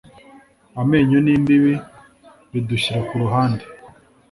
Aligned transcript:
amenyo 0.81 1.17
nimbibi 1.25 1.73
bidushyira 2.51 2.99
kuruhande 3.07 3.63